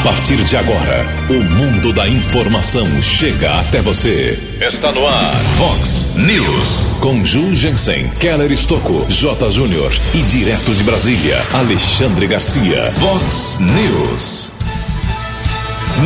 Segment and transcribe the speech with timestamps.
[0.00, 4.38] A partir de agora, o mundo da informação chega até você.
[4.58, 6.96] Está no ar, Fox News.
[7.00, 9.50] Com Ju Jensen, Keller Estocco, J.
[9.50, 12.90] Júnior e direto de Brasília, Alexandre Garcia.
[12.92, 14.48] Fox News.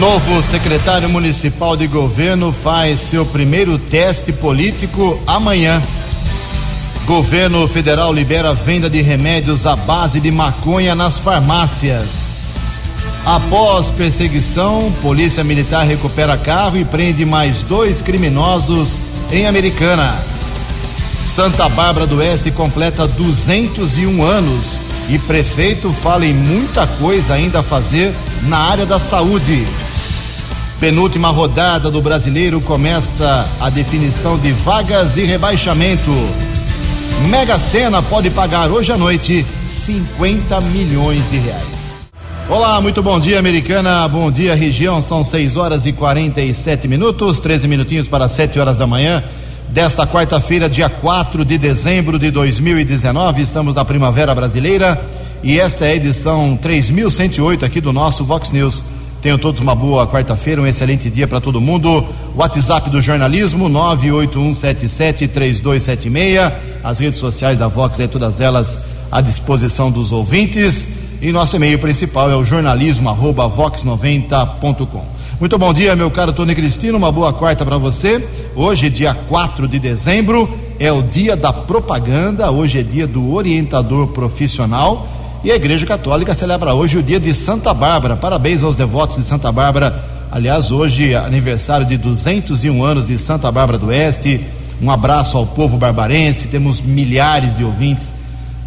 [0.00, 5.80] Novo secretário municipal de governo faz seu primeiro teste político amanhã.
[7.06, 12.33] Governo federal libera venda de remédios à base de maconha nas farmácias.
[13.26, 18.98] Após perseguição, Polícia Militar recupera carro e prende mais dois criminosos
[19.32, 20.22] em Americana.
[21.24, 24.78] Santa Bárbara do Oeste completa 201 anos
[25.08, 29.66] e prefeito fala em muita coisa ainda a fazer na área da saúde.
[30.78, 36.10] Penúltima rodada do brasileiro começa a definição de vagas e rebaixamento.
[37.30, 41.73] Mega Sena pode pagar hoje à noite 50 milhões de reais.
[42.46, 44.06] Olá, muito bom dia, americana.
[44.06, 45.00] Bom dia, região.
[45.00, 49.24] São 6 horas e 47 minutos, 13 minutinhos para 7 horas da manhã.
[49.70, 55.02] Desta quarta-feira, dia 4 de dezembro de 2019, estamos na Primavera Brasileira
[55.42, 58.84] e esta é a edição 3108 aqui do nosso Vox News.
[59.22, 62.04] Tenham todos uma boa quarta-feira, um excelente dia para todo mundo.
[62.36, 66.52] WhatsApp do jornalismo 981773276.
[66.84, 68.78] As redes sociais da Vox, é todas elas
[69.10, 71.03] à disposição dos ouvintes.
[71.20, 75.14] E nosso e-mail principal é o jornalismo@vox90.com.
[75.40, 76.96] Muito bom dia, meu caro Tony Cristino.
[76.96, 78.24] Uma boa quarta para você.
[78.54, 80.48] Hoje, dia 4 de dezembro,
[80.78, 82.50] é o dia da propaganda.
[82.50, 85.08] Hoje é dia do orientador profissional.
[85.42, 88.16] E a Igreja Católica celebra hoje o dia de Santa Bárbara.
[88.16, 90.04] Parabéns aos devotos de Santa Bárbara.
[90.30, 94.40] Aliás, hoje é aniversário de 201 anos de Santa Bárbara do Oeste.
[94.80, 96.48] Um abraço ao povo barbarense.
[96.48, 98.12] Temos milhares de ouvintes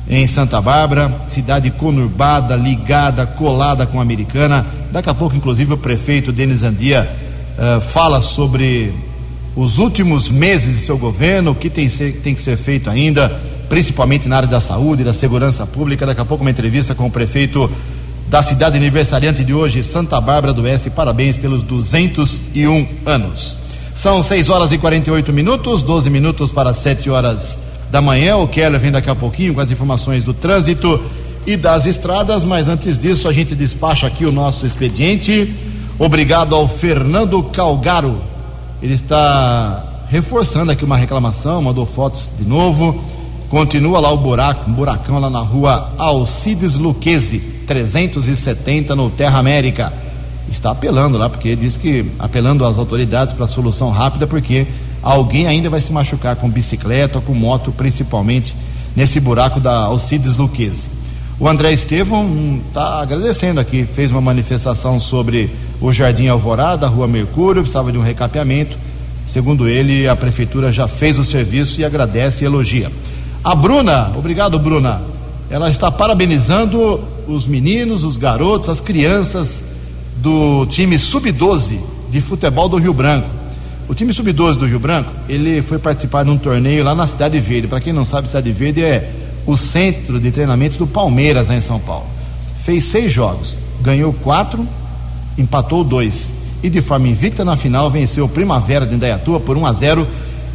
[0.10, 4.66] em Santa Bárbara, cidade conurbada, ligada, colada com a americana.
[4.92, 7.10] Daqui a pouco, inclusive, o prefeito Denis Andia
[7.58, 8.94] uh, fala sobre
[9.56, 13.38] os últimos meses de seu governo, o que tem, ser, tem que ser feito ainda
[13.68, 16.06] principalmente na área da saúde, da segurança pública.
[16.06, 17.70] Daqui a pouco uma entrevista com o prefeito
[18.30, 20.90] da cidade aniversariante de hoje, Santa Bárbara do Oeste.
[20.90, 23.56] Parabéns pelos 201 anos.
[23.94, 27.58] São 6 horas e 48 minutos, 12 minutos para 7 horas
[27.92, 28.38] da manhã.
[28.38, 31.00] O Keller vem daqui a pouquinho com as informações do trânsito
[31.46, 35.54] e das estradas, mas antes disso a gente despacha aqui o nosso expediente.
[35.98, 38.22] Obrigado ao Fernando Calgaro.
[38.82, 43.04] Ele está reforçando aqui uma reclamação, mandou fotos de novo
[43.50, 49.94] Continua lá o buraco, um buracão lá na rua Alcides Luquezzi, 370 no Terra América.
[50.52, 54.68] Está apelando lá, porque diz que apelando às autoridades para solução rápida, porque
[55.02, 58.56] alguém ainda vai se machucar com bicicleta com moto, principalmente
[58.96, 60.88] nesse buraco da Alcides Luquezzi.
[61.40, 67.08] O André Estevão está agradecendo aqui, fez uma manifestação sobre o Jardim Alvorada, a Rua
[67.08, 68.76] Mercúrio, precisava de um recapeamento.
[69.28, 72.92] Segundo ele, a prefeitura já fez o serviço e agradece e elogia.
[73.44, 75.02] A Bruna, obrigado Bruna,
[75.50, 79.64] ela está parabenizando os meninos, os garotos, as crianças
[80.18, 81.78] do time sub-12
[82.10, 83.30] de futebol do Rio Branco.
[83.90, 87.40] O time sub-12 do Rio Branco, ele foi participar de um torneio lá na Cidade
[87.40, 87.68] Verde.
[87.68, 89.10] Para quem não sabe, Cidade Verde é
[89.46, 92.06] o centro de treinamento do Palmeiras, em São Paulo.
[92.66, 94.68] Fez seis jogos, ganhou quatro,
[95.38, 96.36] empatou dois.
[96.62, 100.08] E de forma invicta na final venceu o Primavera de Indaiatuba por 1 a 0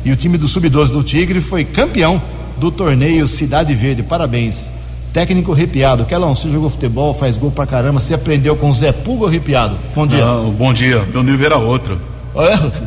[0.04, 2.20] e o time do sub-12 do Tigre foi campeão
[2.58, 4.02] do torneio Cidade Verde.
[4.02, 4.70] Parabéns.
[5.10, 6.04] Técnico arrepiado.
[6.04, 8.00] Kelão, você jogou futebol, faz gol pra caramba.
[8.00, 9.76] Você aprendeu com Zé Pulgo arrepiado.
[9.94, 10.24] Bom dia.
[10.24, 11.06] Não, bom dia.
[11.12, 12.11] Meu nível era outro.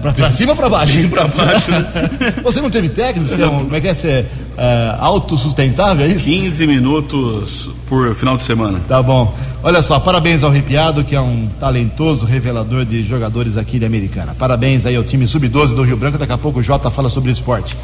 [0.01, 1.07] Pra, pra cima ou pra baixo?
[1.09, 1.72] pra baixo.
[1.72, 1.85] Né?
[2.44, 3.29] você não teve técnico?
[3.29, 3.94] Você é um, como é que é?
[3.94, 4.25] Você é,
[4.57, 6.25] é autossustentável, é isso?
[6.25, 8.79] 15 minutos por final de semana.
[8.88, 9.35] Tá bom.
[9.61, 14.35] Olha só, parabéns ao Arrepiado, que é um talentoso revelador de jogadores aqui de Americana.
[14.38, 16.17] Parabéns aí ao time Sub-12 do Rio Branco.
[16.17, 17.75] Daqui a pouco o Jota fala sobre esporte.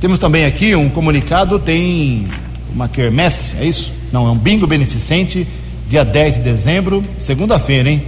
[0.00, 2.26] Temos também aqui um comunicado, tem
[2.74, 3.92] uma quermesse, é isso?
[4.12, 5.46] Não, é um bingo beneficente,
[5.88, 8.02] dia 10 de dezembro, segunda-feira, hein?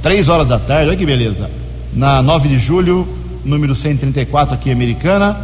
[0.00, 1.50] Três horas da tarde, olha que beleza.
[1.94, 3.06] Na 9 de julho,
[3.44, 5.36] número 134 aqui Americana.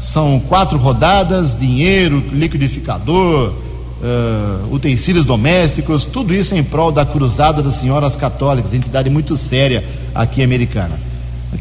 [0.00, 7.76] São quatro rodadas, dinheiro, liquidificador, uh, utensílios domésticos, tudo isso em prol da Cruzada das
[7.76, 9.82] Senhoras Católicas, entidade muito séria
[10.14, 10.98] aqui americana.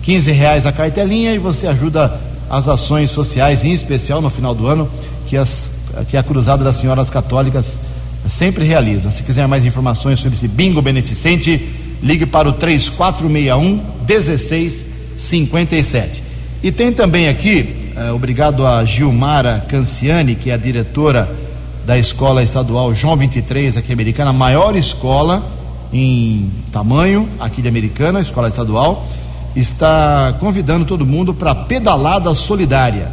[0.03, 4.68] 15 reais a cartelinha e você ajuda as ações sociais, em especial no final do
[4.68, 4.88] ano,
[5.27, 5.71] que, as,
[6.09, 7.80] que a Cruzada das Senhoras Católicas
[8.27, 9.09] sempre realiza.
[9.09, 16.24] Se quiser mais informações sobre esse bingo beneficente, ligue para o 3461 1657.
[16.63, 21.30] E tem também aqui, eh, obrigado a Gilmara Canciani, que é a diretora
[21.86, 25.44] da Escola Estadual João 23, aqui americana, a maior escola
[25.94, 29.07] em tamanho, aqui de Americana, escola estadual,
[29.56, 33.12] está convidando todo mundo para pedalada solidária,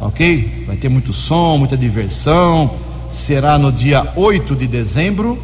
[0.00, 0.64] ok?
[0.66, 2.70] Vai ter muito som, muita diversão.
[3.10, 5.42] Será no dia 8 de dezembro,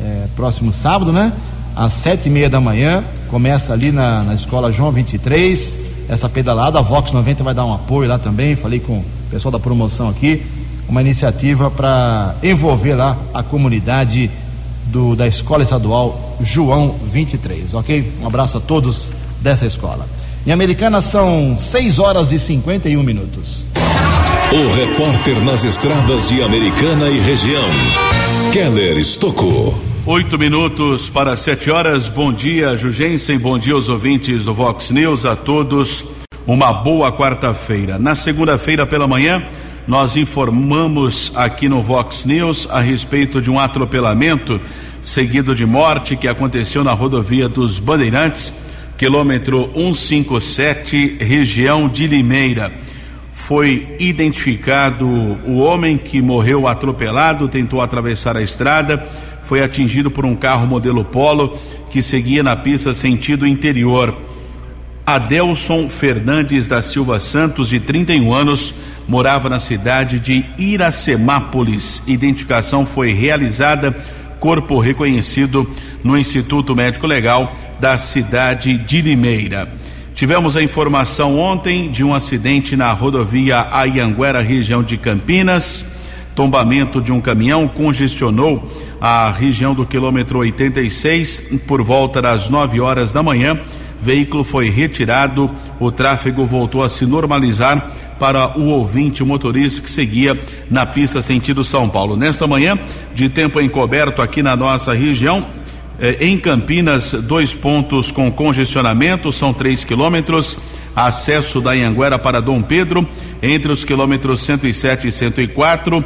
[0.00, 1.32] é, próximo sábado, né?
[1.76, 3.04] Às sete e meia da manhã.
[3.28, 5.78] Começa ali na, na escola João 23.
[6.08, 8.56] Essa pedalada, a Vox 90 vai dar um apoio lá também.
[8.56, 10.42] Falei com o pessoal da promoção aqui.
[10.88, 14.30] Uma iniciativa para envolver lá a comunidade
[14.86, 18.12] do, da Escola Estadual João 23, ok?
[18.22, 19.10] Um abraço a todos
[19.42, 20.06] dessa escola.
[20.46, 23.64] Em Americana são 6 horas e 51 minutos.
[24.52, 27.68] O repórter nas estradas de Americana e região,
[28.52, 29.95] Keller Estocou.
[30.08, 32.08] Oito minutos para sete horas.
[32.08, 33.36] Bom dia, Jugensen.
[33.40, 35.24] Bom dia aos ouvintes do Vox News.
[35.26, 36.04] A todos
[36.46, 37.98] uma boa quarta-feira.
[37.98, 39.42] Na segunda-feira pela manhã,
[39.84, 44.60] nós informamos aqui no Vox News a respeito de um atropelamento
[45.02, 48.52] seguido de morte que aconteceu na rodovia dos Bandeirantes,
[48.96, 52.72] quilômetro 157, região de Limeira.
[53.32, 59.04] Foi identificado o homem que morreu atropelado, tentou atravessar a estrada
[59.46, 61.56] foi atingido por um carro modelo Polo
[61.90, 64.16] que seguia na pista sentido interior.
[65.06, 68.74] Adelson Fernandes da Silva Santos, de 31 anos,
[69.06, 72.02] morava na cidade de Iracemápolis.
[72.08, 73.96] Identificação foi realizada,
[74.40, 75.68] corpo reconhecido
[76.02, 79.72] no Instituto Médico Legal da cidade de Limeira.
[80.14, 85.84] Tivemos a informação ontem de um acidente na rodovia Ayanguera, região de Campinas.
[86.36, 88.62] Tombamento de um caminhão congestionou
[89.00, 93.58] a região do quilômetro 86 por volta das 9 horas da manhã.
[93.98, 95.50] Veículo foi retirado,
[95.80, 97.90] o tráfego voltou a se normalizar
[98.20, 100.38] para o ouvinte, o motorista que seguia
[100.70, 102.16] na pista sentido São Paulo.
[102.16, 102.78] Nesta manhã,
[103.14, 105.46] de tempo encoberto aqui na nossa região,
[105.98, 110.58] eh, em Campinas, dois pontos com congestionamento, são três quilômetros.
[110.96, 113.06] Acesso da Anhanguera para Dom Pedro,
[113.42, 116.02] entre os quilômetros 107 e 104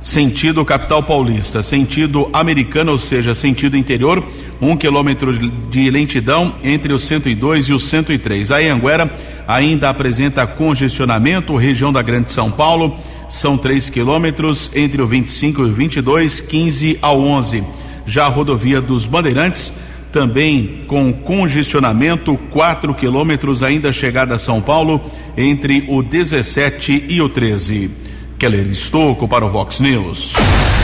[0.00, 4.24] sentido capital paulista, sentido americano, ou seja, sentido interior,
[4.60, 8.50] um quilômetro de lentidão entre o 102 e o 103.
[8.50, 9.10] A Anguera
[9.46, 12.96] ainda apresenta congestionamento, região da Grande São Paulo,
[13.28, 17.62] são 3 quilômetros entre o 25 e o 22, 15 ao 11.
[18.06, 19.72] Já a rodovia dos Bandeirantes,
[20.12, 25.00] também com congestionamento, 4 quilômetros ainda chegada a São Paulo,
[25.36, 27.90] entre o 17 e o 13.
[28.38, 30.32] Keller Estocco para o Vox News.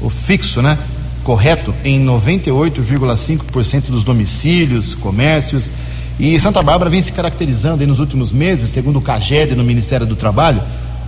[0.00, 0.78] o fixo, né?
[1.22, 5.70] Correto em 98,5% dos domicílios, comércios.
[6.18, 10.16] E Santa Bárbara vem se caracterizando nos últimos meses, segundo o CAGED no Ministério do
[10.16, 10.62] Trabalho,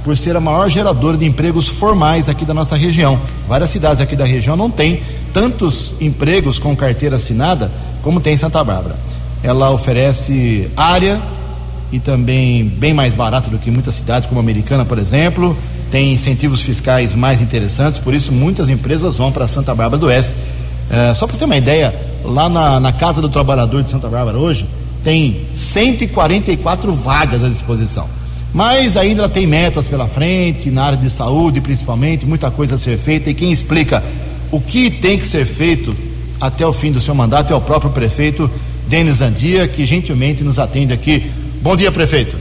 [0.04, 3.18] por ser a maior geradora de empregos formais aqui da nossa região.
[3.48, 5.00] Várias cidades aqui da região não têm
[5.32, 7.70] tantos empregos com carteira assinada
[8.02, 8.96] como tem Santa Bárbara
[9.42, 11.20] ela oferece área
[11.92, 15.56] e também bem mais barata do que muitas cidades, como a Americana, por exemplo.
[15.90, 20.34] Tem incentivos fiscais mais interessantes, por isso muitas empresas vão para Santa Bárbara do Oeste.
[20.88, 21.94] É, só para você ter uma ideia,
[22.24, 24.66] lá na, na Casa do Trabalhador de Santa Bárbara hoje,
[25.02, 28.08] tem 144 vagas à disposição.
[28.52, 32.98] Mas ainda tem metas pela frente, na área de saúde principalmente, muita coisa a ser
[32.98, 33.30] feita.
[33.30, 34.02] E quem explica
[34.50, 35.94] o que tem que ser feito
[36.40, 38.50] até o fim do seu mandato é o próprio prefeito
[38.88, 41.30] Denis Andia, que gentilmente nos atende aqui.
[41.62, 42.38] Bom dia, prefeito.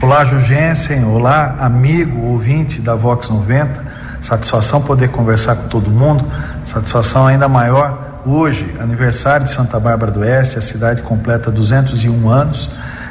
[0.00, 1.04] Olá, Jugensen.
[1.04, 3.84] Olá, amigo, ouvinte da Vox 90.
[4.22, 6.24] Satisfação poder conversar com todo mundo.
[6.64, 12.70] Satisfação ainda maior hoje, aniversário de Santa Bárbara do Oeste, a cidade completa 201 anos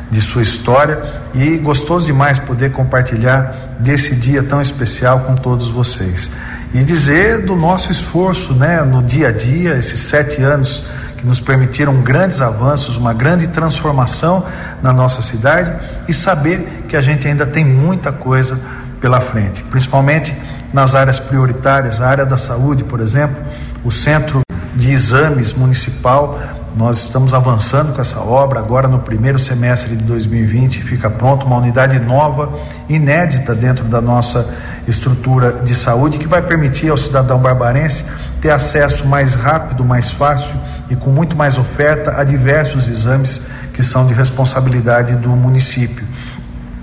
[0.10, 6.32] de sua história e gostoso demais poder compartilhar desse dia tão especial com todos vocês.
[6.74, 10.86] E dizer do nosso esforço né, no dia a dia, esses sete anos
[11.18, 14.46] que nos permitiram grandes avanços, uma grande transformação
[14.82, 15.74] na nossa cidade
[16.08, 18.60] e saber que a gente ainda tem muita coisa
[19.02, 20.36] pela frente, principalmente
[20.74, 23.38] nas áreas prioritárias, a área da saúde, por exemplo,
[23.84, 24.42] o centro
[24.76, 26.40] de exames municipal.
[26.76, 28.60] Nós estamos avançando com essa obra.
[28.60, 32.54] Agora, no primeiro semestre de 2020, fica pronto uma unidade nova,
[32.88, 34.54] inédita dentro da nossa
[34.88, 38.06] estrutura de saúde, que vai permitir ao cidadão barbarense
[38.42, 40.54] ter acesso mais rápido, mais fácil
[40.90, 43.42] e com muito mais oferta a diversos exames
[43.74, 46.06] que são de responsabilidade do município.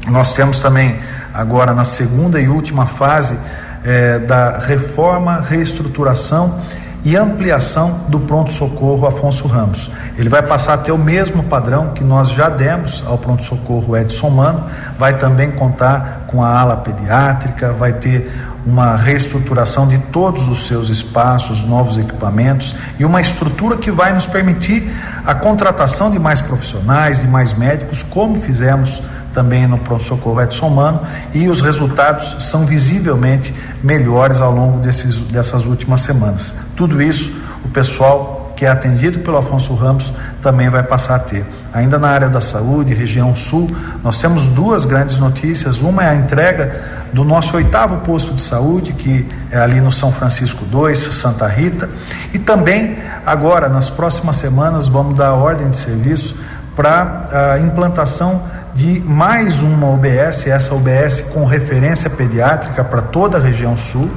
[0.07, 0.99] Nós temos também,
[1.33, 3.39] agora na segunda e última fase,
[3.85, 6.61] eh, da reforma, reestruturação
[7.05, 9.91] e ampliação do pronto-socorro Afonso Ramos.
[10.17, 14.31] Ele vai passar a ter o mesmo padrão que nós já demos ao pronto-socorro Edson
[14.31, 14.65] Mano,
[14.99, 18.33] vai também contar com a ala pediátrica, vai ter
[18.67, 24.25] uma reestruturação de todos os seus espaços, novos equipamentos e uma estrutura que vai nos
[24.25, 24.91] permitir
[25.27, 29.03] a contratação de mais profissionais, de mais médicos, como fizemos
[29.35, 31.01] também no pronto-socorro Edson Mano,
[31.35, 36.55] e os resultados são visivelmente melhores ao longo desses, dessas últimas semanas.
[36.77, 37.31] Tudo isso
[37.65, 41.45] o pessoal que é atendido pelo Afonso Ramos também vai passar a ter.
[41.73, 43.69] Ainda na área da saúde, região sul,
[44.03, 45.81] nós temos duas grandes notícias.
[45.81, 50.13] Uma é a entrega do nosso oitavo posto de saúde, que é ali no São
[50.13, 51.89] Francisco 2, Santa Rita,
[52.33, 56.37] e também agora, nas próximas semanas, vamos dar ordem de serviço
[56.77, 58.43] para a implantação
[58.75, 64.11] de mais uma UBS, essa UBS com referência pediátrica para toda a região sul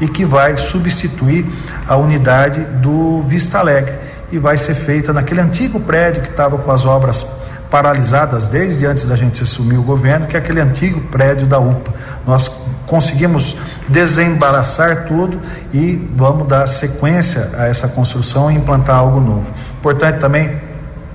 [0.00, 1.44] e que vai substituir
[1.86, 3.94] a unidade do Vista Alegre
[4.30, 7.26] e vai ser feita naquele antigo prédio que estava com as obras
[7.68, 11.92] paralisadas desde antes da gente assumir o governo, que é aquele antigo prédio da UPA.
[12.24, 12.48] Nós
[12.86, 13.56] conseguimos
[13.88, 15.40] desembaraçar tudo
[15.72, 19.52] e vamos dar sequência a essa construção e implantar algo novo.
[19.80, 20.60] Importante também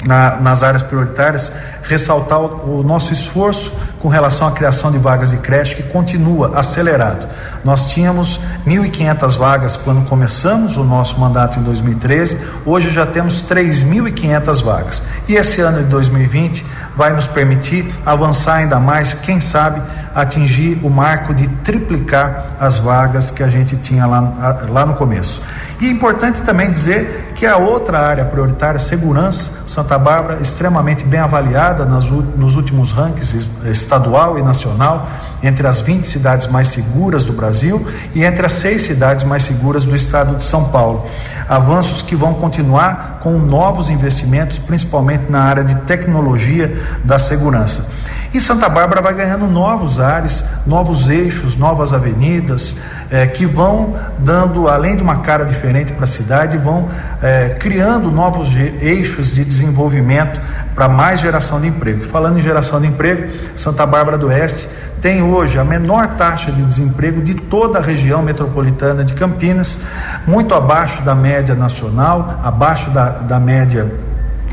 [0.06, 1.52] na, nas áreas prioritárias
[1.84, 7.28] ressaltar o, nosso esforço com relação à criação de vagas de creche, que continua acelerado.
[7.64, 14.64] Nós tínhamos 1.500 vagas quando começamos o nosso mandato em 2013, hoje já temos 3.500
[14.64, 15.04] vagas.
[15.28, 19.82] E esse ano de 2020 vai nos permitir avançar ainda mais, quem sabe
[20.14, 25.42] atingir o marco de triplicar as vagas que a gente tinha lá, lá no começo.
[25.80, 31.20] E é importante também dizer que a outra área prioritária, segurança, Santa Bárbara, extremamente bem
[31.20, 35.08] avaliada nas, nos últimos rankings estadual e nacional,
[35.42, 39.84] entre as 20 cidades mais seguras do Brasil e entre as seis cidades mais seguras
[39.84, 41.08] do estado de São Paulo.
[41.48, 47.92] Avanços que vão continuar com novos investimentos, principalmente na área de tecnologia da segurança.
[48.32, 52.78] E Santa Bárbara vai ganhando novos ares, novos eixos, novas avenidas,
[53.10, 56.90] é, que vão dando, além de uma cara diferente para a cidade, vão
[57.24, 60.40] é, criando novos eixos de desenvolvimento
[60.76, 62.06] para mais geração de emprego.
[62.06, 64.70] Falando em geração de emprego, Santa Bárbara do Oeste
[65.02, 69.80] tem hoje a menor taxa de desemprego de toda a região metropolitana de Campinas,
[70.28, 73.92] muito abaixo da média nacional, abaixo da, da média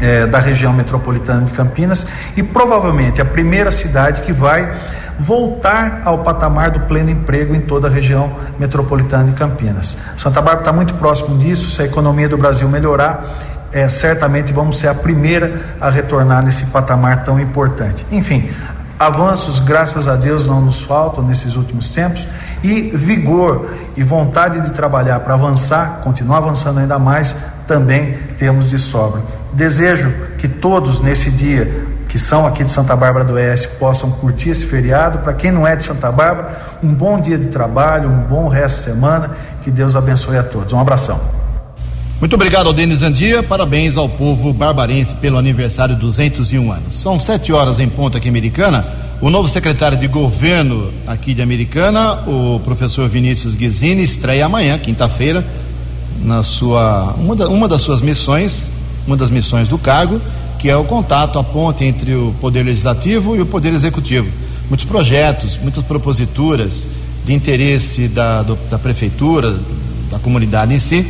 [0.00, 4.70] é, da região metropolitana de Campinas e provavelmente a primeira cidade que vai
[5.18, 9.96] voltar ao patamar do pleno emprego em toda a região metropolitana de Campinas.
[10.16, 13.24] Santa Bárbara está muito próximo disso, se a economia do Brasil melhorar,
[13.72, 18.04] é, certamente vamos ser a primeira a retornar nesse patamar tão importante.
[18.10, 18.50] Enfim,
[18.98, 22.26] avanços, graças a Deus, não nos faltam nesses últimos tempos
[22.62, 27.34] e vigor e vontade de trabalhar para avançar, continuar avançando ainda mais,
[27.66, 29.20] também temos de sobra.
[29.56, 34.50] Desejo que todos nesse dia que são aqui de Santa Bárbara do Oeste possam curtir
[34.50, 35.20] esse feriado.
[35.20, 38.76] Para quem não é de Santa Bárbara, um bom dia de trabalho, um bom resto
[38.76, 39.34] de semana.
[39.64, 40.74] Que Deus abençoe a todos.
[40.74, 41.18] Um abração.
[42.20, 46.94] Muito obrigado ao Denis Andia, parabéns ao povo barbarense pelo aniversário de 201 anos.
[46.94, 48.84] São sete horas em ponta aqui Americana.
[49.22, 55.42] O novo secretário de governo aqui de Americana, o professor Vinícius Guizini, estreia amanhã, quinta-feira,
[56.22, 58.70] na sua uma, da, uma das suas missões,
[59.06, 60.20] uma das missões do cargo,
[60.58, 64.28] que é o contato, a ponte entre o Poder Legislativo e o Poder Executivo.
[64.68, 66.86] Muitos projetos, muitas proposituras
[67.24, 69.56] de interesse da, do, da Prefeitura,
[70.10, 71.06] da comunidade em si,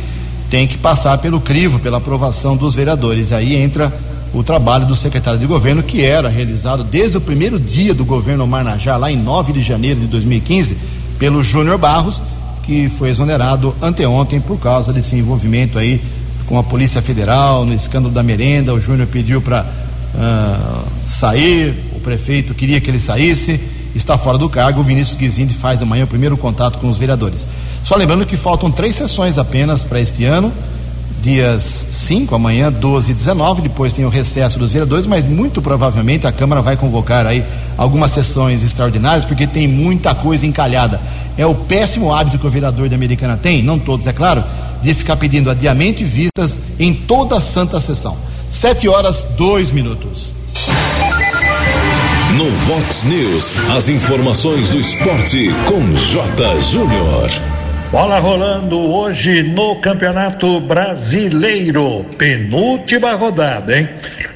[0.49, 3.31] tem que passar pelo crivo, pela aprovação dos vereadores.
[3.31, 3.93] Aí entra
[4.33, 8.45] o trabalho do secretário de governo, que era realizado desde o primeiro dia do governo
[8.45, 10.77] Marnajá, lá em 9 de janeiro de 2015,
[11.17, 12.21] pelo Júnior Barros,
[12.63, 16.01] que foi exonerado anteontem por causa desse envolvimento aí
[16.47, 18.73] com a Polícia Federal no escândalo da merenda.
[18.73, 23.59] O Júnior pediu para uh, ah, sair, o prefeito queria que ele saísse,
[23.93, 24.79] está fora do cargo.
[24.79, 27.47] O Vinícius Guizinde faz amanhã o primeiro contato com os vereadores.
[27.83, 30.51] Só lembrando que faltam três sessões apenas para este ano
[31.21, 36.27] dias 5, amanhã 12 e 19, depois tem o recesso dos vereadores, mas muito provavelmente
[36.27, 37.43] a Câmara vai convocar aí
[37.77, 41.01] algumas sessões extraordinárias, porque tem muita coisa encalhada.
[41.37, 44.43] É o péssimo hábito que o vereador da Americana tem, não todos, é claro,
[44.81, 48.17] de ficar pedindo adiamento e vistas em toda a santa sessão.
[48.49, 50.31] Sete horas, dois minutos.
[52.35, 56.61] No Vox News, as informações do esporte com J.
[56.61, 57.29] Júnior.
[57.91, 63.87] Bola rolando hoje no Campeonato Brasileiro, penúltima rodada, hein?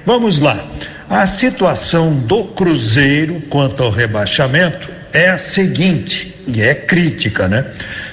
[0.05, 0.65] Vamos lá.
[1.09, 7.65] A situação do Cruzeiro quanto ao rebaixamento é a seguinte, e é crítica, né?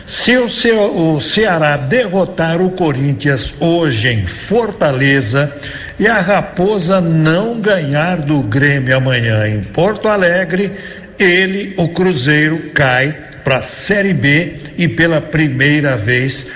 [0.07, 5.53] Se o, o Ceará derrotar o Corinthians hoje em Fortaleza
[5.99, 10.73] e a Raposa não ganhar do Grêmio amanhã em Porto Alegre,
[11.19, 16.47] ele, o Cruzeiro, cai para a Série B e pela primeira vez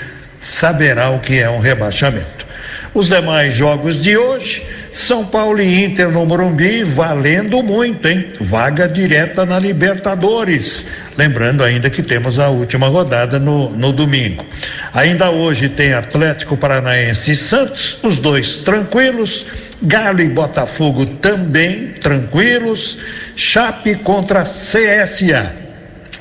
[0.41, 2.47] saberá o que é um rebaixamento.
[2.95, 4.63] Os demais jogos de hoje,
[4.93, 8.29] São Paulo e Inter no Morumbi, valendo muito, hein?
[8.39, 10.85] Vaga direta na Libertadores.
[11.17, 14.45] Lembrando ainda que temos a última rodada no, no domingo.
[14.93, 19.47] Ainda hoje tem Atlético Paranaense e Santos, os dois tranquilos.
[19.81, 22.99] Galo e Botafogo também tranquilos.
[23.35, 25.53] Chape contra CSA.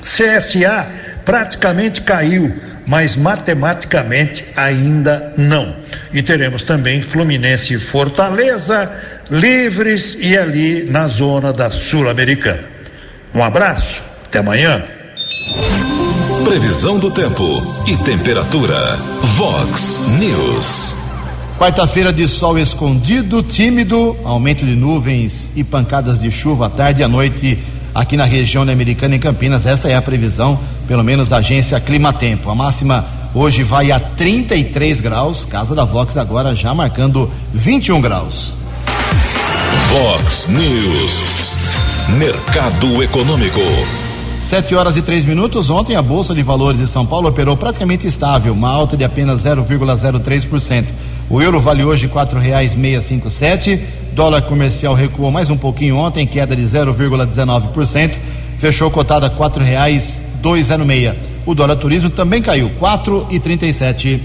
[0.02, 0.86] CSA
[1.24, 2.52] praticamente caiu,
[2.86, 5.76] mas matematicamente ainda não.
[6.12, 8.90] E teremos também Fluminense e Fortaleza
[9.30, 12.64] livres e ali na zona da Sul-Americana.
[13.34, 14.84] Um abraço, até amanhã.
[16.44, 18.96] Previsão do tempo e temperatura.
[19.36, 20.94] Vox News.
[21.58, 27.04] Quarta-feira de sol escondido, tímido, aumento de nuvens e pancadas de chuva à tarde e
[27.04, 27.58] à noite
[27.94, 29.66] aqui na região da Americana em Campinas.
[29.66, 32.50] Esta é a previsão, pelo menos da agência Climatempo.
[32.50, 38.54] A máxima hoje vai a 33 graus, casa da Vox agora já marcando 21 graus.
[39.88, 41.22] Vox News.
[42.18, 43.60] Mercado Econômico.
[44.40, 45.70] Sete horas e três minutos.
[45.70, 49.44] Ontem a Bolsa de Valores de São Paulo operou praticamente estável, uma alta de apenas
[49.44, 50.86] 0,03%.
[51.30, 53.80] O euro vale hoje quatro reais meia cinco sete.
[54.14, 58.16] Dólar comercial recuou mais um pouquinho ontem, queda de 0,19%.
[58.58, 61.16] Fechou cotada quatro reais dois zero meia.
[61.46, 64.22] O dólar turismo também caiu quatro e trinta e sete.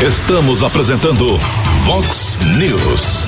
[0.00, 1.38] Estamos apresentando
[1.84, 3.26] Vox News.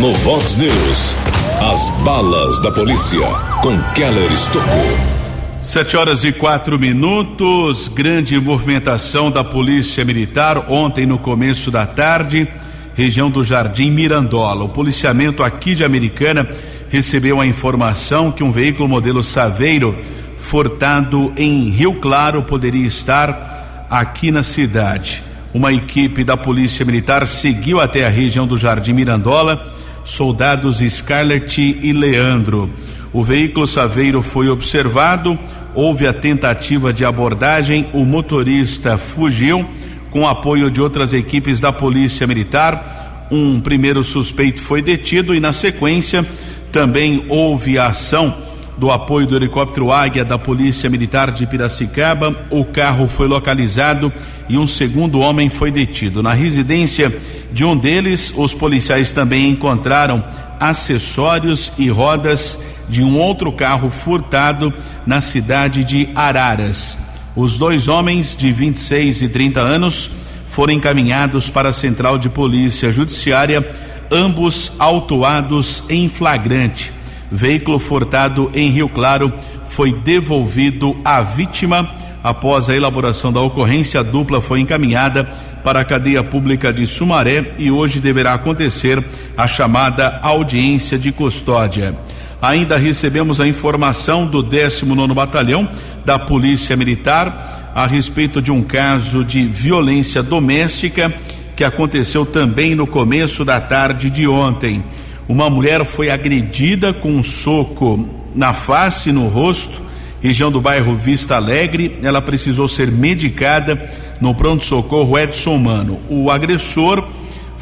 [0.00, 1.14] No Vox News,
[1.60, 3.26] as balas da polícia
[3.62, 5.12] com Keller Estocou.
[5.60, 12.48] Sete horas e quatro minutos, grande movimentação da Polícia Militar ontem no começo da tarde,
[12.94, 14.64] região do Jardim Mirandola.
[14.64, 16.48] O policiamento aqui de Americana
[16.88, 19.96] recebeu a informação que um veículo modelo Saveiro
[20.38, 25.22] furtado em Rio Claro poderia estar aqui na cidade.
[25.54, 29.72] Uma equipe da Polícia Militar seguiu até a região do Jardim Mirandola,
[30.04, 32.70] soldados Scarlett e Leandro.
[33.12, 35.38] O veículo Saveiro foi observado,
[35.74, 39.66] houve a tentativa de abordagem, o motorista fugiu
[40.12, 43.26] com apoio de outras equipes da Polícia Militar.
[43.30, 46.24] Um primeiro suspeito foi detido e, na sequência,
[46.70, 48.34] também houve a ação
[48.76, 52.36] do apoio do helicóptero Águia da Polícia Militar de Piracicaba.
[52.50, 54.12] O carro foi localizado
[54.48, 56.22] e um segundo homem foi detido.
[56.22, 57.14] Na residência
[57.50, 60.22] de um deles, os policiais também encontraram
[60.60, 64.72] acessórios e rodas de um outro carro furtado
[65.06, 67.01] na cidade de Araras.
[67.34, 70.10] Os dois homens de 26 e 30 anos
[70.50, 73.66] foram encaminhados para a Central de Polícia Judiciária,
[74.10, 76.92] ambos autuados em flagrante.
[77.30, 79.32] Veículo furtado em Rio Claro
[79.66, 81.88] foi devolvido à vítima.
[82.22, 85.24] Após a elaboração da ocorrência, a dupla foi encaminhada
[85.64, 89.02] para a cadeia pública de Sumaré e hoje deverá acontecer
[89.38, 91.94] a chamada audiência de custódia.
[92.42, 95.68] Ainda recebemos a informação do 19 Batalhão
[96.04, 101.14] da Polícia Militar a respeito de um caso de violência doméstica
[101.54, 104.82] que aconteceu também no começo da tarde de ontem.
[105.28, 109.80] Uma mulher foi agredida com um soco na face e no rosto,
[110.20, 111.96] região do bairro Vista Alegre.
[112.02, 113.88] Ela precisou ser medicada
[114.20, 116.00] no pronto-socorro Edson Mano.
[116.10, 117.06] O agressor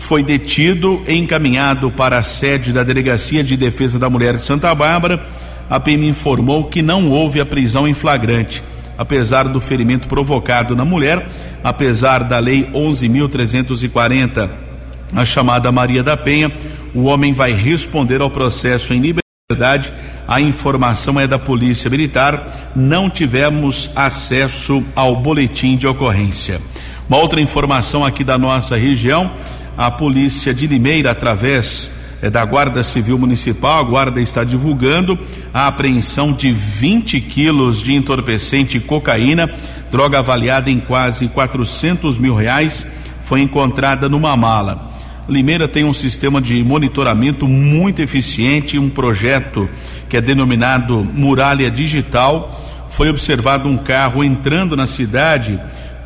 [0.01, 4.75] foi detido e encaminhado para a sede da Delegacia de Defesa da Mulher de Santa
[4.75, 5.23] Bárbara.
[5.69, 8.65] A PM informou que não houve a prisão em flagrante,
[8.97, 11.29] apesar do ferimento provocado na mulher,
[11.63, 14.49] apesar da Lei 11.340,
[15.15, 16.51] a chamada Maria da Penha,
[16.95, 19.93] o homem vai responder ao processo em liberdade.
[20.27, 22.73] A informação é da Polícia Militar.
[22.75, 26.61] Não tivemos acesso ao boletim de ocorrência.
[27.09, 29.31] Uma outra informação aqui da nossa região
[29.81, 31.91] a polícia de Limeira, através
[32.21, 35.19] é, da Guarda Civil Municipal, a Guarda está divulgando
[35.55, 39.51] a apreensão de 20 quilos de entorpecente cocaína,
[39.91, 42.87] droga avaliada em quase 400 mil reais,
[43.23, 44.93] foi encontrada numa mala.
[45.27, 49.67] Limeira tem um sistema de monitoramento muito eficiente, um projeto
[50.11, 52.63] que é denominado Muralha Digital.
[52.91, 55.59] Foi observado um carro entrando na cidade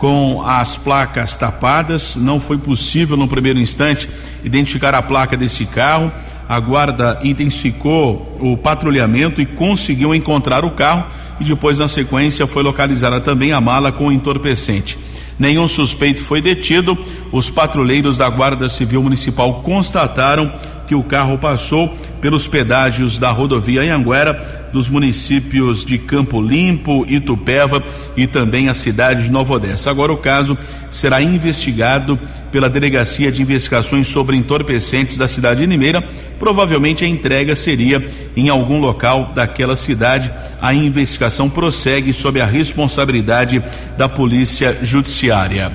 [0.04, 2.14] com as placas tapadas.
[2.14, 4.06] Não foi possível, no primeiro instante,
[4.44, 6.12] identificar a placa desse carro.
[6.46, 11.06] A guarda intensificou o patrulhamento e conseguiu encontrar o carro.
[11.40, 14.98] E depois, na sequência, foi localizada também a mala com entorpecente.
[15.38, 16.98] Nenhum suspeito foi detido.
[17.32, 20.52] Os patrulheiros da Guarda Civil Municipal constataram
[20.86, 21.88] que o carro passou
[22.20, 27.80] pelos pedágios da rodovia Anhanguera, dos municípios de Campo Limpo, Itupeva
[28.16, 29.88] e também a cidade de Nova Odessa.
[29.88, 30.58] Agora o caso
[30.90, 32.18] será investigado
[32.50, 36.02] pela Delegacia de Investigações sobre Entorpecentes da cidade de Limeira.
[36.40, 38.04] Provavelmente a entrega seria
[38.36, 40.28] em algum local daquela cidade.
[40.60, 43.62] A investigação prossegue sob a responsabilidade
[43.96, 45.70] da Polícia Judiciária.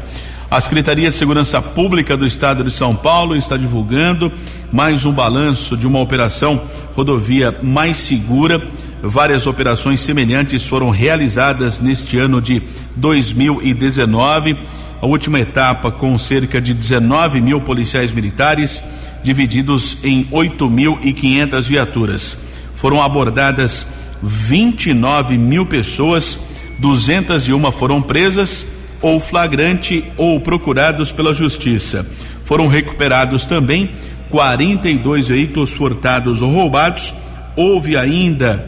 [0.52, 4.32] A Secretaria de Segurança Pública do Estado de São Paulo está divulgando
[4.72, 6.62] mais um balanço de uma operação
[6.96, 8.62] rodovia mais segura.
[9.02, 12.62] Várias operações semelhantes foram realizadas neste ano de
[12.98, 14.58] 2019.
[15.02, 18.84] A última etapa com cerca de 19 mil policiais militares,
[19.24, 22.38] divididos em 8.500 viaturas.
[22.76, 23.88] Foram abordadas
[24.22, 26.38] 29 mil pessoas,
[26.80, 28.66] 201 foram presas
[29.02, 32.06] ou flagrante ou procurados pela justiça.
[32.44, 33.92] Foram recuperados também
[34.30, 37.14] 42 veículos furtados ou roubados.
[37.56, 38.68] Houve ainda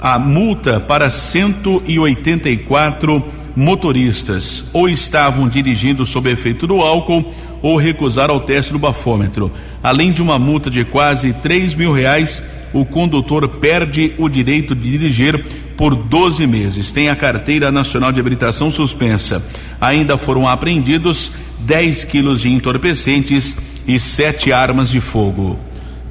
[0.00, 3.22] a multa para 184
[3.54, 7.32] motoristas, ou estavam dirigindo sob efeito do álcool
[7.62, 9.52] ou recusaram o teste do bafômetro.
[9.82, 14.90] Além de uma multa de quase 3 mil reais, o condutor perde o direito de
[14.90, 15.44] dirigir
[15.76, 16.92] por 12 meses.
[16.92, 19.44] Tem a carteira nacional de habilitação suspensa.
[19.80, 25.58] Ainda foram apreendidos 10 quilos de entorpecentes e sete armas de fogo.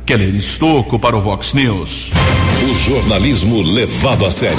[0.05, 2.11] Keller Estocco para o Vox News.
[2.69, 4.57] O jornalismo levado a sério.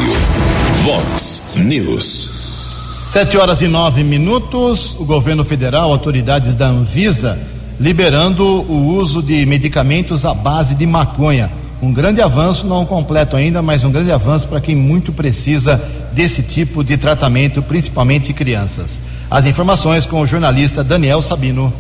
[0.83, 3.05] Vox News.
[3.07, 4.97] Sete horas e nove minutos.
[4.99, 7.39] O governo federal, autoridades da Anvisa,
[7.79, 11.49] liberando o uso de medicamentos à base de maconha.
[11.81, 15.81] Um grande avanço, não completo ainda, mas um grande avanço para quem muito precisa
[16.13, 18.99] desse tipo de tratamento, principalmente crianças.
[19.31, 21.73] As informações com o jornalista Daniel Sabino.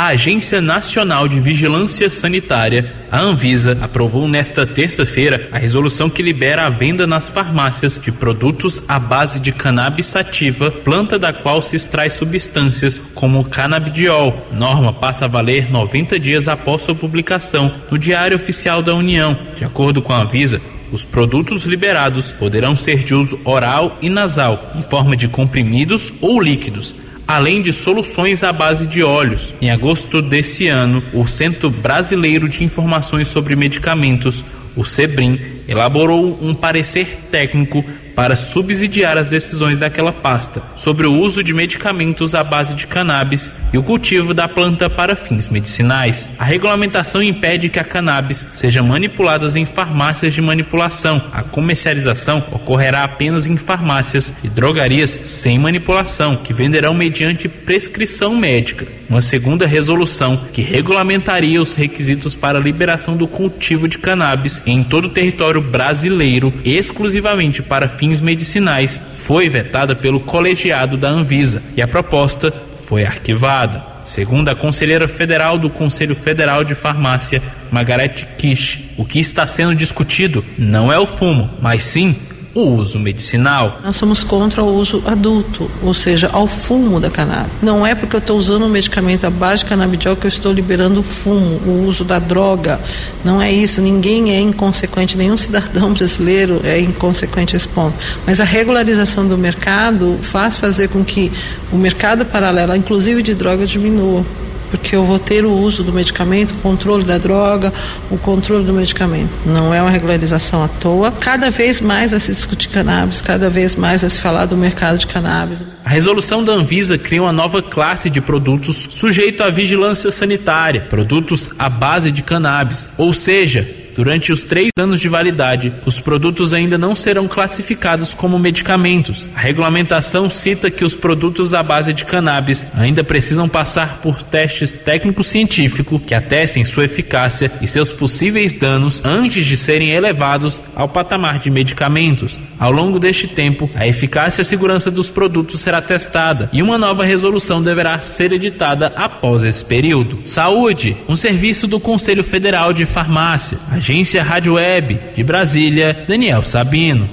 [0.00, 6.64] A Agência Nacional de Vigilância Sanitária, a Anvisa, aprovou nesta terça-feira a resolução que libera
[6.64, 11.76] a venda nas farmácias de produtos à base de cannabis sativa, planta da qual se
[11.76, 14.48] extrai substâncias como canabidiol.
[14.50, 19.36] Norma passa a valer 90 dias após sua publicação no Diário Oficial da União.
[19.54, 24.72] De acordo com a Anvisa, os produtos liberados poderão ser de uso oral e nasal,
[24.76, 29.54] em forma de comprimidos ou líquidos além de soluções à base de óleos.
[29.62, 35.38] Em agosto desse ano, o Centro Brasileiro de Informações sobre Medicamentos, o SEBRIM,
[35.68, 37.84] elaborou um parecer técnico
[38.20, 43.50] para subsidiar as decisões daquela pasta sobre o uso de medicamentos à base de cannabis
[43.72, 46.28] e o cultivo da planta para fins medicinais.
[46.38, 51.22] A regulamentação impede que a cannabis seja manipulada em farmácias de manipulação.
[51.32, 58.99] A comercialização ocorrerá apenas em farmácias e drogarias sem manipulação, que venderão mediante prescrição médica.
[59.10, 64.84] Uma segunda resolução que regulamentaria os requisitos para a liberação do cultivo de cannabis em
[64.84, 71.82] todo o território brasileiro, exclusivamente para fins medicinais foi vetada pelo colegiado da Anvisa e
[71.82, 73.84] a proposta foi arquivada.
[74.04, 79.74] Segundo a conselheira federal do Conselho Federal de Farmácia, Margarete Kish, o que está sendo
[79.74, 82.14] discutido não é o fumo, mas sim
[82.54, 83.80] o uso medicinal.
[83.84, 87.52] Nós somos contra o uso adulto, ou seja, ao fumo da cannabis.
[87.62, 90.52] Não é porque eu estou usando um medicamento à base de canabidiol que eu estou
[90.52, 92.80] liberando o fumo, o uso da droga.
[93.24, 93.80] Não é isso.
[93.80, 97.94] Ninguém é inconsequente, nenhum cidadão brasileiro é inconsequente a esse ponto.
[98.26, 101.30] Mas a regularização do mercado faz fazer com que
[101.72, 104.24] o mercado paralelo, inclusive de droga, diminua
[104.70, 107.72] porque eu vou ter o uso do medicamento, o controle da droga,
[108.10, 109.30] o controle do medicamento.
[109.44, 111.10] Não é uma regularização à toa.
[111.12, 114.98] Cada vez mais vai se discutir cannabis, cada vez mais vai se falar do mercado
[114.98, 115.62] de cannabis.
[115.84, 121.50] A resolução da Anvisa cria uma nova classe de produtos sujeito à vigilância sanitária, produtos
[121.58, 126.78] à base de cannabis, ou seja, Durante os três anos de validade, os produtos ainda
[126.78, 129.28] não serão classificados como medicamentos.
[129.34, 134.72] A regulamentação cita que os produtos à base de cannabis ainda precisam passar por testes
[134.72, 141.38] técnico-científicos que atestem sua eficácia e seus possíveis danos antes de serem elevados ao patamar
[141.38, 142.40] de medicamentos.
[142.58, 146.78] Ao longo deste tempo, a eficácia e a segurança dos produtos será testada e uma
[146.78, 150.20] nova resolução deverá ser editada após esse período.
[150.24, 153.58] Saúde, um serviço do Conselho Federal de Farmácia.
[153.90, 157.08] Agência Rádio Web de Brasília, Daniel Sabino.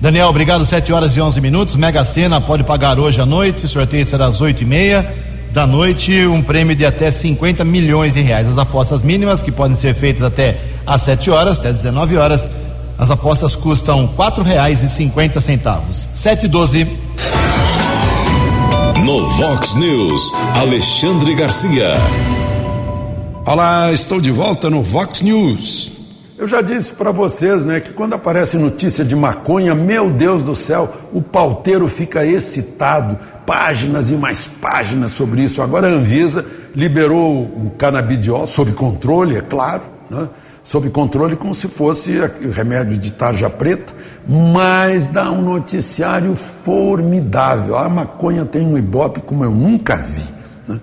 [0.00, 0.64] Daniel, obrigado.
[0.64, 1.76] 7 horas e 11 minutos.
[1.76, 3.68] Mega Sena pode pagar hoje à noite.
[3.68, 5.14] Sorteio será às 8 e meia
[5.52, 6.26] da noite.
[6.26, 8.48] Um prêmio de até 50 milhões de reais.
[8.48, 12.48] As apostas mínimas, que podem ser feitas até às 7 horas, até 19 horas.
[12.98, 16.08] As apostas custam quatro reais e cinquenta centavos.
[16.14, 16.86] 7 e 12.
[19.04, 21.92] No Vox News, Alexandre Garcia.
[23.52, 25.90] Olá, estou de volta no Vox News.
[26.38, 30.54] Eu já disse para vocês, né, que quando aparece notícia de maconha, meu Deus do
[30.54, 35.60] céu, o pauteiro fica excitado, páginas e mais páginas sobre isso.
[35.60, 40.28] Agora a Anvisa liberou o canabidiol sob controle, é claro, né,
[40.62, 42.20] sob controle como se fosse
[42.52, 43.92] remédio de tarja preta,
[44.28, 47.76] mas dá um noticiário formidável.
[47.76, 50.38] A maconha tem um ibope como eu nunca vi.
[50.68, 50.80] Né?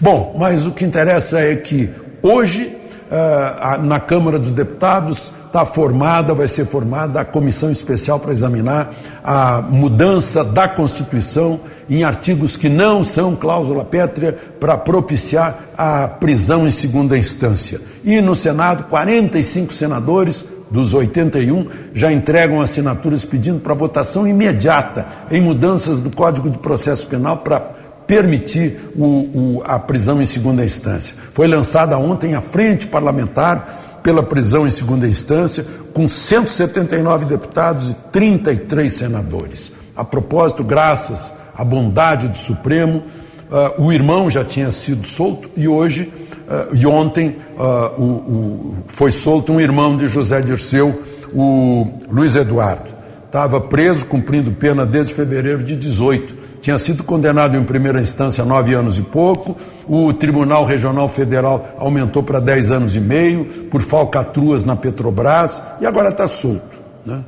[0.00, 1.90] Bom, mas o que interessa é que
[2.22, 2.76] hoje,
[3.10, 8.92] uh, na Câmara dos Deputados, está formada, vai ser formada a comissão especial para examinar
[9.22, 16.68] a mudança da Constituição em artigos que não são cláusula pétrea para propiciar a prisão
[16.68, 17.80] em segunda instância.
[18.04, 25.40] E no Senado, 45 senadores dos 81 já entregam assinaturas pedindo para votação imediata em
[25.40, 27.79] mudanças do Código de Processo Penal para
[28.10, 31.14] permitir o, o, a prisão em segunda instância.
[31.32, 37.94] Foi lançada ontem a Frente Parlamentar pela prisão em segunda instância, com 179 deputados e
[38.10, 39.70] 33 senadores.
[39.94, 43.04] A propósito, graças à bondade do Supremo,
[43.48, 46.12] uh, o irmão já tinha sido solto e hoje,
[46.48, 51.00] uh, e ontem, uh, o, foi solto um irmão de José Dirceu,
[51.32, 52.90] o Luiz Eduardo.
[53.24, 58.46] Estava preso, cumprindo pena desde fevereiro de 18 tinha sido condenado em primeira instância a
[58.46, 59.56] nove anos e pouco,
[59.88, 65.86] o Tribunal Regional Federal aumentou para dez anos e meio por falcatruas na Petrobras e
[65.86, 66.78] agora está solto.
[67.04, 67.24] Né?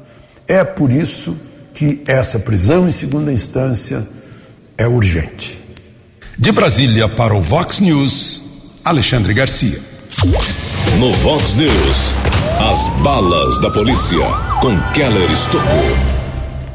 [0.47, 1.37] É por isso
[1.73, 4.07] que essa prisão em segunda instância
[4.77, 5.61] é urgente.
[6.39, 8.43] De Brasília para o Vox News,
[8.85, 9.81] Alexandre Garcia.
[10.99, 12.15] No Vox News,
[12.59, 14.25] as balas da polícia
[14.61, 16.22] com Keller Estocou.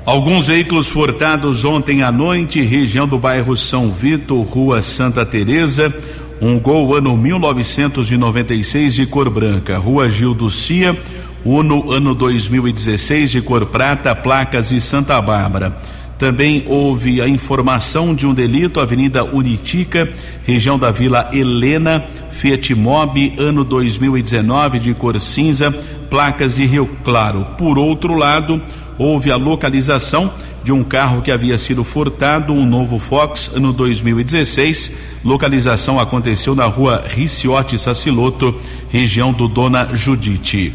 [0.08, 5.94] Alguns veículos furtados ontem à noite, região do bairro São Vitor, rua Santa Teresa,
[6.40, 10.98] um gol ano 1996 de cor branca, rua Gil do Cia,
[11.44, 15.78] Uno ano 2016 de cor prata, placas de Santa Bárbara.
[16.18, 20.10] Também houve a informação de um delito, Avenida Unitica,
[20.46, 25.70] região da Vila Helena, Fiat Mobi, ano 2019, de cor cinza,
[26.10, 27.46] placas de Rio Claro.
[27.58, 28.62] Por outro lado,
[28.98, 30.32] houve a localização
[30.64, 34.92] de um carro que havia sido furtado, um novo Fox, no 2016.
[35.24, 38.54] Localização aconteceu na rua Riciote Saciloto,
[38.90, 40.74] região do Dona Judite.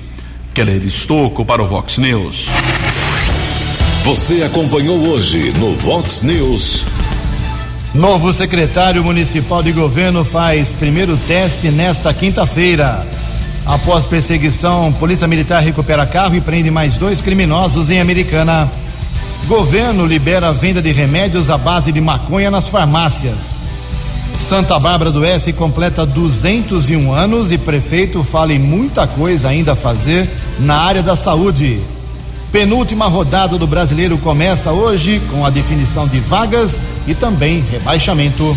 [0.55, 2.47] Keller Estocco para o Vox News.
[4.05, 6.85] Você acompanhou hoje no Vox News.
[7.95, 13.07] Novo secretário municipal de governo faz primeiro teste nesta quinta-feira.
[13.67, 18.71] Após perseguição, Polícia Militar recupera carro e prende mais dois criminosos em Americana.
[19.47, 23.71] Governo libera a venda de remédios à base de maconha nas farmácias.
[24.39, 29.77] Santa Bárbara do Oeste completa 201 anos e prefeito fala em muita coisa ainda a
[29.77, 31.81] fazer na área da saúde.
[32.51, 38.57] Penúltima rodada do brasileiro começa hoje com a definição de vagas e também rebaixamento.